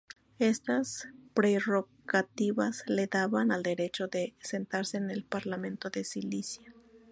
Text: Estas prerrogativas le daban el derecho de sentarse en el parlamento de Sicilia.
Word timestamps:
Estas 0.39 1.07
prerrogativas 1.35 2.81
le 2.87 3.05
daban 3.05 3.51
el 3.51 3.61
derecho 3.61 4.07
de 4.07 4.33
sentarse 4.39 4.97
en 4.97 5.11
el 5.11 5.23
parlamento 5.23 5.91
de 5.91 6.03
Sicilia. 6.03 6.73